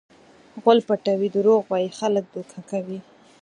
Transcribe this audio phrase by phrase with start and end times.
[0.61, 2.99] غول پټوي؛ دروغ وایي؛ خلک دوکه کوي.